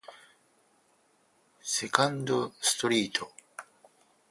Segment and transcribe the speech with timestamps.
[1.61, 3.31] セカンドストリート